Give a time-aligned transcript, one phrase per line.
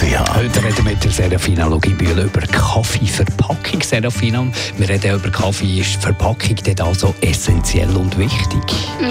[0.00, 3.82] Heute reden wir mit der Serafina Loginbühl über Kaffeeverpackung.
[3.82, 5.80] Serafina, wir reden über Kaffee.
[5.80, 8.62] Ist Verpackung dort also essentiell und wichtig?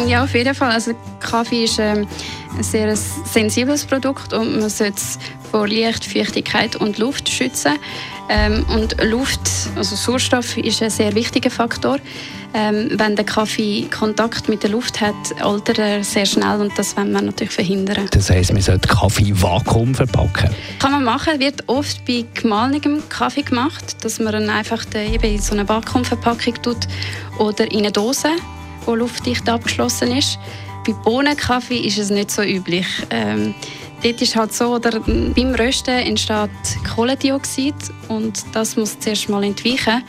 [0.08, 0.72] Ja, auf jeden Fall.
[0.72, 2.08] Also Kaffee ist ähm,
[2.56, 5.20] ein sehr sensibles Produkt und man sollte es
[5.52, 7.74] vor Licht, Feuchtigkeit und Luft schützen.
[8.30, 9.42] Ähm, und Luft,
[9.76, 11.98] also Sauerstoff, ist ein sehr wichtiger Faktor.
[12.54, 16.96] Ähm, wenn der Kaffee Kontakt mit der Luft hat, altert er sehr schnell und das
[16.96, 18.08] wollen wir natürlich verhindern.
[18.12, 20.50] Das heisst, man sollte Kaffee Vakuum verpacken?
[20.80, 25.42] Kann man machen, wird oft bei gemahlenem Kaffee gemacht, dass man dann einfach eben in
[25.42, 26.88] so eine Vakuumverpackung tut
[27.38, 28.30] oder in eine Dose,
[28.86, 30.40] wo luftdicht abgeschlossen ist.
[30.86, 32.88] Bei Bohnenkaffee ist es nicht so üblich.
[33.10, 33.54] Ähm,
[34.02, 36.50] dort ist halt so, oder beim Rösten entsteht
[36.96, 37.76] Kohlendioxid
[38.08, 40.04] und das muss zuerst mal entweichen.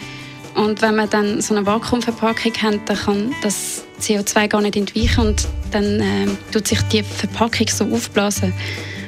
[0.58, 5.28] Und wenn man dann so eine Vakuumverpackung hat, dann kann das CO2 gar nicht entweichen
[5.28, 8.52] und dann äh, tut sich die Verpackung so aufblasen.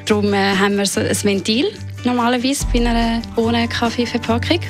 [0.07, 1.73] Darum äh, haben wir so ein Ventil
[2.05, 4.61] normalerweise bei einer Bohnenkaffeeverpackung.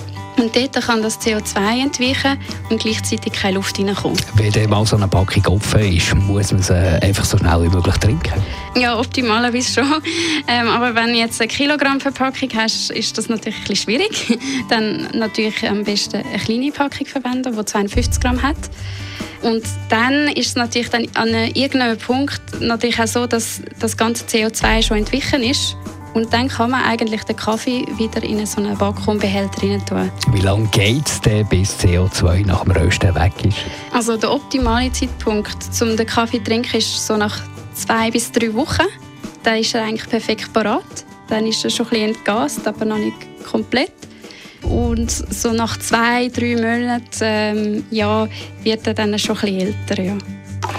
[0.41, 2.39] Und dort kann das CO2 entweichen
[2.71, 4.19] und gleichzeitig keine Luft reinkommen.
[4.37, 7.69] Wenn dann mal so eine Packung offen ist, muss man sie einfach so schnell wie
[7.69, 8.43] möglich trinken?
[8.75, 10.03] Ja, optimalerweise schon.
[10.49, 14.39] Ähm, aber wenn du jetzt eine Kilogramm Verpackung hast, ist das natürlich ein bisschen schwierig.
[14.71, 18.57] Dann natürlich am besten eine kleine Packung verwenden, die 52 Gramm hat.
[19.43, 24.27] Und dann ist es natürlich dann an irgendeinem Punkt natürlich auch so, dass das ganze
[24.27, 25.77] CO2 schon entwichen ist
[26.15, 30.11] und dann kann man eigentlich den Kaffee wieder in so einen Vakuumbehälter rein tun.
[30.33, 33.59] Wie lange geht es denn, bis CO2 nach dem Rösten weg ist?
[33.93, 37.41] Also der optimale Zeitpunkt, um den Kaffee zu trinken, ist so nach
[37.75, 38.87] zwei bis drei Wochen.
[39.43, 41.05] Dann ist er eigentlich perfekt parat.
[41.29, 43.93] Dann ist er schon ein bisschen entgast, aber noch nicht komplett.
[44.63, 48.29] Und so nach zwei, drei Monaten ähm, ja,
[48.63, 50.03] wird er dann schon ein bisschen älter.
[50.03, 50.19] Ja.